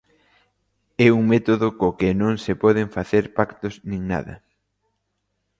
[1.07, 4.35] É un método co que non se poden facer pactos nin nada.